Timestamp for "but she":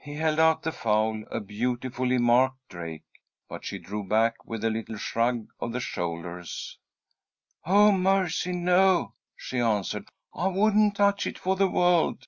3.48-3.78